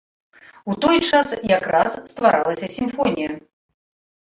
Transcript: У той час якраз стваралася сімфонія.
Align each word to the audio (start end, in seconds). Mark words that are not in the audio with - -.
У 0.73 0.77
той 0.85 0.97
час 1.09 1.27
якраз 1.57 1.89
стваралася 2.11 2.73
сімфонія. 2.79 3.31